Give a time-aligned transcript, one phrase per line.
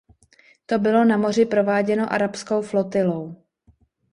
[0.65, 3.43] To bylo na moři prováděno arabskou flotilou.